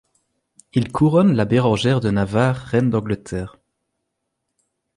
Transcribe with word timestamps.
Il 0.73 0.91
couronne 0.91 1.37
le 1.37 1.45
Bérengère 1.45 1.99
de 1.99 2.09
Navarre 2.09 2.55
reine 2.57 2.89
d'Angleterre. 2.89 3.59